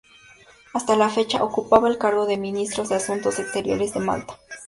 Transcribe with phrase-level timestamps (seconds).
[0.73, 4.39] Hasta la fecha ocupaba el cargo de ministro de Asuntos Exteriores de Malta.